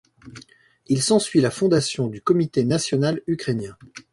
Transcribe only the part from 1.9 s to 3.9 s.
du Comité national ukrainien.